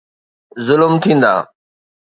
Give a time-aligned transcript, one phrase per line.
[0.65, 1.33] ظلم ٿيندا.